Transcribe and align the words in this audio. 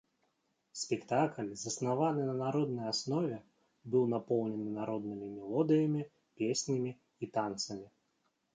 Спектакль, 0.83 1.51
заснаваны 1.63 2.23
на 2.29 2.33
народнай 2.39 2.87
аснове, 2.93 3.37
быў 3.95 4.09
напоўнены 4.15 4.67
народнымі 4.81 5.27
мелодыямі, 5.37 6.01
песнямі 6.43 6.91
і 6.97 7.25
танцамі. 7.37 7.87